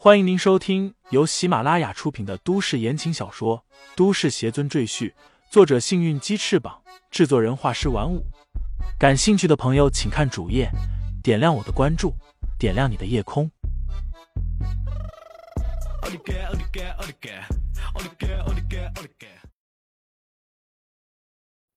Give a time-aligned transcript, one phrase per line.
[0.00, 3.64] 欢迎您收听由喜马拉雅出品的都市言情小说
[3.96, 5.10] 《都市邪尊赘婿》，
[5.50, 8.24] 作者：幸运鸡翅膀，制作人：画师玩五。
[8.96, 10.70] 感兴趣的朋友，请看主页，
[11.20, 12.14] 点亮我的关注，
[12.60, 13.50] 点亮你的夜空。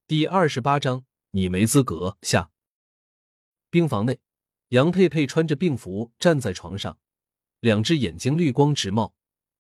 [0.06, 2.52] 第二十八章，你没资格下。
[3.72, 4.20] 病房内，
[4.70, 7.00] 杨佩佩穿着病服站在床上。
[7.62, 9.14] 两只眼睛绿光直冒，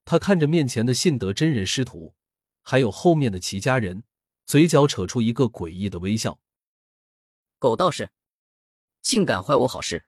[0.05, 2.15] 他看着面前的信德真人师徒，
[2.63, 4.03] 还有后面的齐家人，
[4.47, 6.39] 嘴角扯出一个诡异的微笑。
[7.59, 8.09] 狗道士，
[9.03, 10.07] 竟敢坏我好事，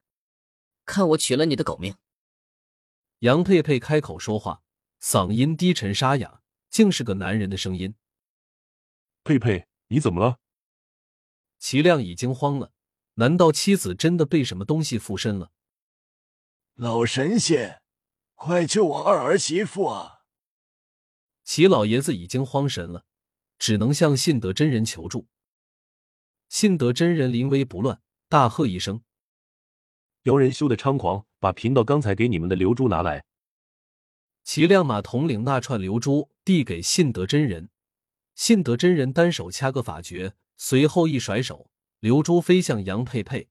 [0.86, 1.96] 看我取了你的狗命！
[3.20, 4.64] 杨佩佩开口说话，
[5.00, 6.42] 嗓音低沉沙哑，
[6.72, 7.94] 竟是个男人的声音。
[9.24, 10.40] 佩佩，你怎么了？
[11.60, 12.74] 齐亮已经慌了，
[13.14, 15.52] 难道妻子真的被什么东西附身了？
[16.74, 17.83] 老神仙！
[18.46, 20.26] 快救我二儿媳妇啊！
[21.46, 23.06] 齐老爷子已经慌神了，
[23.58, 25.30] 只能向信德真人求助。
[26.50, 29.02] 信德真人临危不乱，大喝一声
[30.24, 33.24] ：“妖人休得猖狂，把贫道刚才给你们的流珠拿来！”
[34.44, 37.70] 齐亮马统领那串流珠递给信德真人，
[38.36, 41.72] 信德真人单手掐个法诀，随后一甩手，
[42.02, 43.48] 流珠飞向杨佩佩。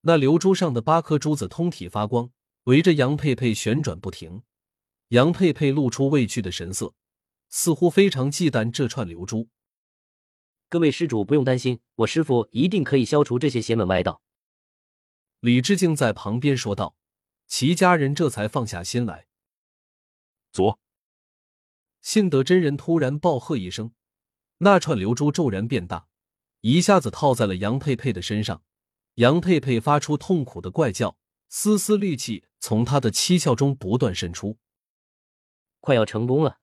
[0.00, 2.32] 那流珠上的八颗珠子通体发光。
[2.64, 4.42] 围着杨佩佩旋转不停，
[5.08, 6.94] 杨佩佩露出畏惧的神色，
[7.48, 9.48] 似乎非常忌惮这串流珠。
[10.68, 14.22] 各位施主不用担心，我师傅一定可以消除这些邪门歪道。
[15.40, 16.96] 李志敬在旁边说道。
[17.46, 19.26] 齐家人这才放下心来。
[20.52, 20.78] 左，
[22.00, 23.92] 信德真人突然暴喝一声，
[24.58, 26.06] 那串流珠骤然变大，
[26.60, 28.62] 一下子套在了杨佩佩的身上。
[29.14, 31.16] 杨佩佩发出痛苦的怪叫。
[31.48, 34.58] 丝丝绿气从他的七窍中不断渗出，
[35.80, 36.60] 快要成功了！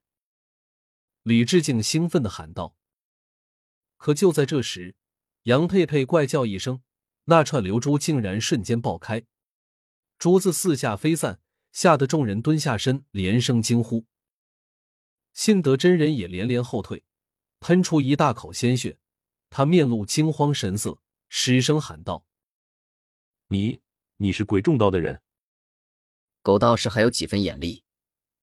[1.24, 2.76] 李志敬兴奋的喊道。
[3.98, 4.96] 可就在这时，
[5.44, 6.84] 杨佩佩怪叫一声，
[7.26, 9.26] 那串流珠竟然瞬间爆开，
[10.20, 11.42] 珠子四下飞散，
[11.72, 14.06] 吓得众人蹲下身，连声惊呼。
[15.34, 17.04] 信德真人也连连后退，
[17.60, 19.00] 喷出一大口鲜血，
[19.50, 22.24] 他面露惊慌神色，失声喊道
[23.50, 23.82] ：“你！”
[24.20, 25.22] 你是鬼众道的人，
[26.48, 27.84] 狗道士还有几分眼力，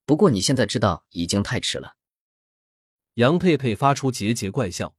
[0.04, 1.96] 不过你现在知道已经太迟了。
[3.14, 4.94] 杨佩佩发出桀桀怪笑。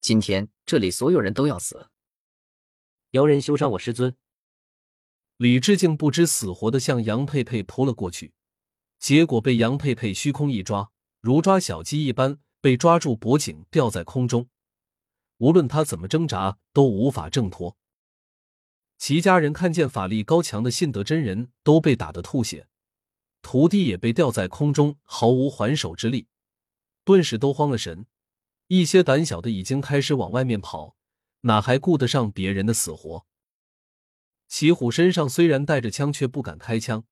[0.00, 1.90] 今天这里所有人都要死。
[3.12, 4.16] 妖人休伤我师尊。
[5.36, 8.34] 李志敬不知死活的向杨佩佩扑了过去，
[8.98, 14.48] 结果被杨佩佩虚空一抓，如抓小鸡一般被抓住脖颈，吊在空中，
[15.36, 17.76] 无论他怎么挣扎都无法挣脱。
[18.98, 22.66] 齐家人看见法力高强的信德真人都被打得吐血，
[23.42, 26.28] 徒弟也被吊在空中，毫无还手之力，
[27.04, 28.06] 顿时都慌了神。
[28.68, 30.96] 一些胆小的已经开始往外面跑，
[31.42, 33.26] 哪还顾得上别人的死活？
[34.48, 37.04] 齐虎身上虽然带着枪，却不敢开枪，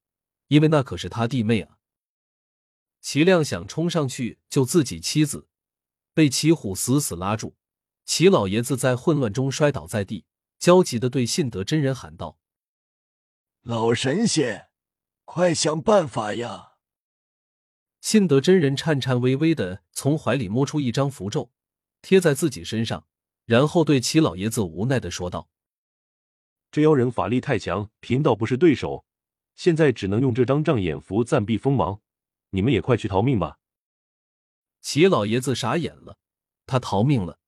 [0.49, 1.79] 因为那可是他弟妹啊。
[3.01, 5.47] 齐亮想冲上去救自己妻子，
[6.15, 7.55] 被齐虎死死拉住。
[8.07, 10.25] 齐老爷子在混乱中摔倒在地。
[10.59, 12.39] 焦急的对信德真人喊道
[13.63, 14.69] ：“老神仙，
[15.25, 16.73] 快想办法呀！”
[18.01, 21.51] 信德真人颤颤巍巍的从怀里摸出一张符咒，
[22.03, 23.07] 贴在自己身上，
[23.47, 25.49] 然后对齐老爷子无奈的说道
[26.71, 29.07] ：“这妖人法力太强，贫道不是对手，
[29.55, 32.03] 现在只能用这张障眼符暂避锋芒。
[32.51, 33.59] 你们也快去逃命吧！”
[34.83, 36.19] 齐老爷子傻眼了，
[36.67, 37.39] 他逃命了，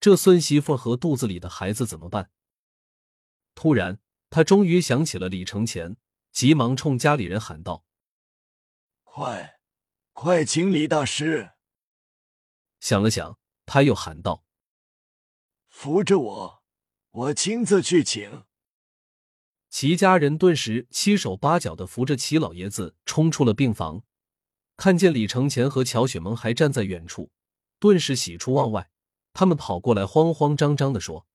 [0.00, 2.30] 这孙媳妇和肚子里的孩子怎么办？
[3.58, 3.98] 突然，
[4.30, 5.96] 他终于想起了李承前，
[6.30, 7.84] 急忙冲家里人喊道
[9.02, 9.58] ：“快，
[10.12, 11.54] 快请李大师！”
[12.78, 13.36] 想了想，
[13.66, 14.44] 他又喊道
[15.66, 16.62] ：“扶着我，
[17.10, 18.44] 我亲自去请。”
[19.70, 24.04] 齐家人顿时七手八脚的扶着齐老爷子冲出了病房，
[24.76, 27.32] 看见李承前和乔雪萌还站在远处，
[27.80, 28.88] 顿时喜出望外。
[29.32, 31.26] 他们跑过来，慌慌张张的说：“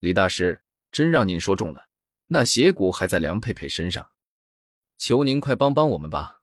[0.00, 0.62] 李大师。”
[0.98, 1.88] 真让您说中了，
[2.26, 4.10] 那邪骨还在梁佩佩身上，
[4.96, 6.42] 求您快帮帮我们吧！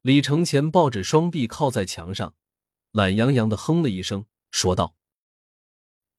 [0.00, 2.34] 李承前抱着双臂靠在墙上，
[2.92, 4.96] 懒洋洋的哼了一声，说道：“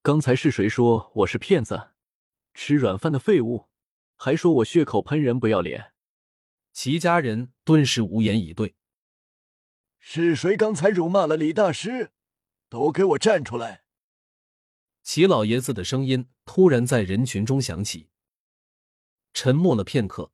[0.04, 1.94] 刚才是谁说我是骗子，
[2.54, 3.70] 吃软饭的废物，
[4.16, 5.94] 还说我血口喷人不要脸？”
[6.74, 8.76] 齐家人顿时无言以对。
[9.98, 12.12] 是谁刚才辱骂了李大师？
[12.70, 13.85] 都给我站出来！
[15.06, 18.10] 齐老爷子的声音突然在人群中响起。
[19.34, 20.32] 沉默了片刻，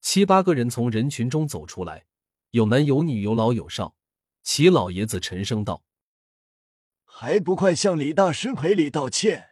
[0.00, 2.06] 七八个人从人群中走出来，
[2.50, 3.94] 有男有女，有老有少。
[4.42, 5.84] 齐老爷子沉声道
[7.06, 9.50] ：“还不快向李大师赔礼道歉！”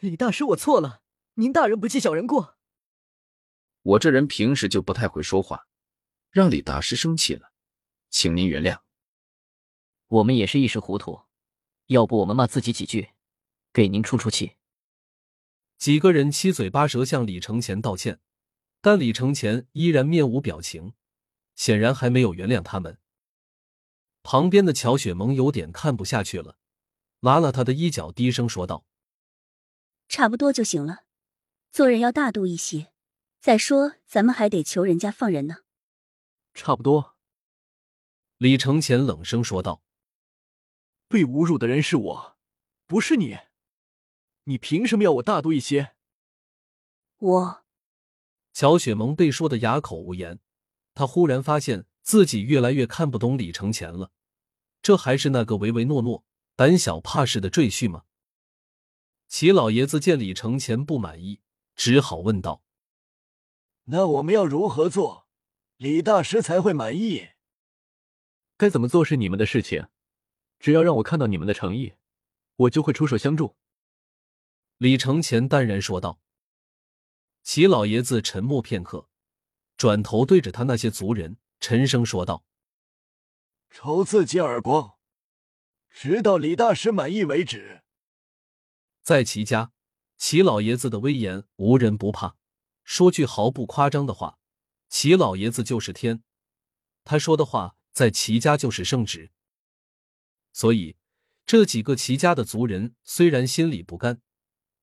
[0.00, 1.02] 李大师，我错了，
[1.34, 2.58] 您大人不计小人过。
[3.82, 5.68] 我这人平时就不太会说话，
[6.30, 7.52] 让李大师生气了，
[8.08, 8.80] 请您原谅。
[10.08, 11.20] 我们也是一时糊涂，
[11.86, 13.10] 要不我们骂自己几句，
[13.72, 14.56] 给您出出气。
[15.78, 18.20] 几个人七嘴八舌向李承前道歉，
[18.80, 20.92] 但李承前依然面无表情，
[21.56, 22.98] 显然还没有原谅他们。
[24.22, 26.58] 旁边的乔雪萌有点看不下去了，
[27.20, 28.84] 拉了他的衣角，低声说道
[30.08, 31.04] ：“差不多就行了，
[31.70, 32.92] 做人要大度一些。
[33.40, 35.58] 再说，咱们还得求人家放人呢。”
[36.52, 37.16] 差不多。
[38.36, 39.82] 李承前冷声说道
[41.08, 42.36] ：“被侮辱的人是我，
[42.86, 43.38] 不是你。
[44.44, 45.94] 你凭什么要我大度一些？”
[47.18, 47.64] 我，
[48.52, 50.40] 乔雪萌被说的哑口无言。
[50.94, 51.86] 他忽然发现。
[52.02, 54.10] 自己越来越看不懂李承前了，
[54.82, 56.24] 这还是那个唯唯诺诺、
[56.56, 58.04] 胆小怕事的赘婿吗？
[59.28, 61.40] 齐老爷子见李承前不满意，
[61.76, 62.64] 只好问道
[63.84, 65.28] ：“那我们要如何做，
[65.76, 67.28] 李大师才会满意？”
[68.56, 69.86] 该怎么做是你们的事情，
[70.58, 71.92] 只要让我看到你们的诚意，
[72.56, 73.54] 我就会出手相助。”
[74.80, 76.22] 李承前淡然说道。
[77.42, 79.10] 齐老爷子沉默片刻，
[79.76, 81.36] 转头对着他那些族人。
[81.60, 82.46] 沉声说道
[83.68, 84.96] ：“抽自己耳光，
[85.90, 87.82] 直到李大师满意为止。”
[89.04, 89.72] 在齐家，
[90.16, 92.38] 齐老爷子的威严无人不怕。
[92.82, 94.38] 说句毫不夸张的话，
[94.88, 96.22] 齐老爷子就是天。
[97.04, 99.30] 他说的话在齐家就是圣旨。
[100.54, 100.96] 所以，
[101.44, 104.22] 这几个齐家的族人虽然心里不甘，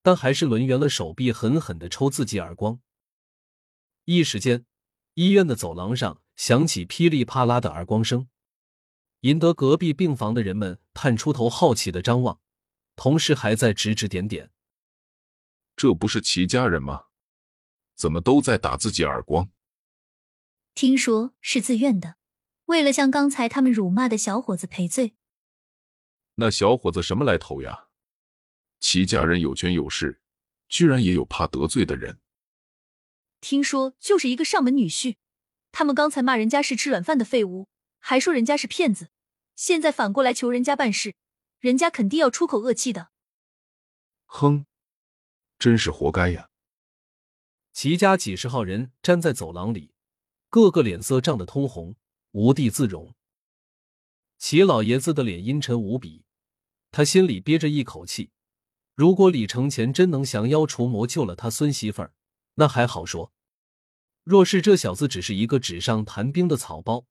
[0.07, 2.79] 但还是抡圆了手臂，狠狠的抽自己耳光。
[4.05, 4.65] 一时间，
[5.15, 6.21] 医院的走廊上。
[6.37, 8.29] 响起噼里啪啦的耳光声，
[9.21, 12.39] 引得隔壁病房的人们探出头，好奇的张望，
[12.95, 14.49] 同时还在指指点点。
[15.75, 17.07] 这不是齐家人吗？
[17.97, 19.49] 怎么都在打自己耳光？
[20.73, 22.15] 听说是自愿的，
[22.67, 25.17] 为了向刚才他们辱骂的小伙子赔罪。
[26.35, 27.86] 那小伙子什么来头呀？
[28.79, 30.21] 齐家人有权有势，
[30.69, 32.19] 居然也有怕得罪的人。
[33.39, 35.15] 听说就是一个上门女婿。
[35.71, 37.67] 他们刚才骂人家是吃软饭的废物，
[37.99, 39.09] 还说人家是骗子，
[39.55, 41.15] 现在反过来求人家办事，
[41.59, 43.09] 人家肯定要出口恶气的。
[44.25, 44.65] 哼，
[45.59, 46.49] 真是活该呀！
[47.73, 49.93] 齐家几十号人站在走廊里，
[50.49, 51.95] 个个脸色涨得通红，
[52.31, 53.13] 无地自容。
[54.39, 56.25] 齐老爷子的脸阴沉无比，
[56.89, 58.31] 他心里憋着一口气。
[58.97, 62.15] 如果李承前真能降妖除魔，救了他孙媳妇儿，
[62.55, 63.31] 那还好说。
[64.23, 67.05] 若是这小子只是一个纸上谈兵的草包，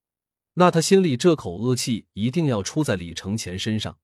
[0.55, 4.01] 那他心里这口恶气一定要出在李承前身上，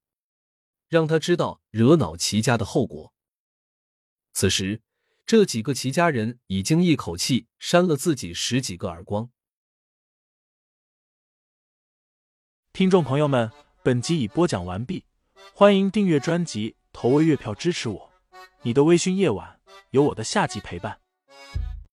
[0.89, 3.13] 让他知道惹恼齐家的后果。
[4.33, 4.81] 此时，
[5.27, 9.29] 这几个齐家人已经一口气扇了自己十几个耳光。
[12.73, 13.51] 听众朋友们，
[13.83, 15.05] 本集已播讲完毕，
[15.53, 18.11] 欢迎订阅专辑，投喂月票支持我。
[18.63, 19.59] 你的微醺夜晚，
[19.91, 21.02] 有我的下集陪伴。